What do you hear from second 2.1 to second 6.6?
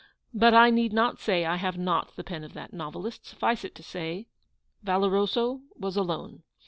the pen of that novelist; suffice it to say, Valoroso was alone.